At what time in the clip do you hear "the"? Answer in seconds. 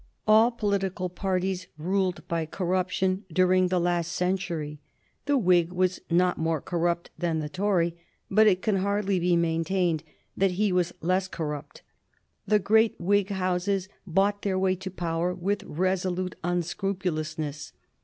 3.67-3.79, 5.27-5.37, 7.37-7.47, 12.47-12.57